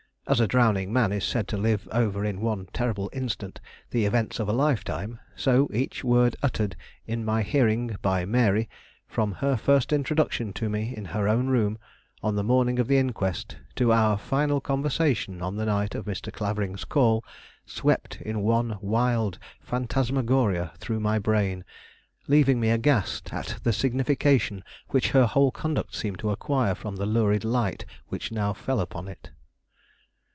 As 0.27 0.39
a 0.39 0.47
drowning 0.47 0.93
man 0.93 1.11
is 1.11 1.25
said 1.25 1.49
to 1.49 1.57
live 1.57 1.89
over 1.91 2.23
in 2.23 2.39
one 2.39 2.67
terrible 2.71 3.09
instant 3.11 3.59
the 3.89 4.05
events 4.05 4.39
of 4.39 4.47
a 4.47 4.53
lifetime, 4.53 5.19
so 5.35 5.67
each 5.73 6.05
word 6.05 6.37
uttered 6.41 6.77
in 7.05 7.25
my 7.25 7.41
hearing 7.41 7.97
by 8.01 8.23
Mary, 8.23 8.69
from 9.09 9.33
her 9.33 9.57
first 9.57 9.91
introduction 9.91 10.53
to 10.53 10.69
me 10.69 10.95
in 10.95 11.03
her 11.05 11.27
own 11.27 11.47
room, 11.47 11.77
on 12.23 12.35
the 12.35 12.45
morning 12.45 12.79
of 12.79 12.87
the 12.87 12.97
inquest, 12.97 13.57
to 13.75 13.91
our 13.91 14.17
final 14.17 14.61
conversation 14.61 15.41
on 15.41 15.57
the 15.57 15.65
night 15.65 15.95
of 15.95 16.05
Mr. 16.05 16.31
Clavering's 16.31 16.85
call, 16.85 17.25
swept 17.65 18.21
in 18.21 18.39
one 18.41 18.77
wild 18.79 19.37
phantasmagoria 19.59 20.71
through 20.77 21.01
my 21.01 21.19
brain, 21.19 21.65
leaving 22.29 22.57
me 22.57 22.69
aghast 22.69 23.33
at 23.33 23.57
the 23.63 23.73
signification 23.73 24.63
which 24.89 25.09
her 25.11 25.25
whole 25.25 25.51
conduct 25.51 25.93
seemed 25.93 26.19
to 26.19 26.29
acquire 26.29 26.73
from 26.75 26.95
the 26.95 27.07
lurid 27.07 27.43
light 27.43 27.83
which 28.07 28.31
now 28.31 28.53
fell 28.53 28.79
upon 28.79 29.09
it. 29.09 29.31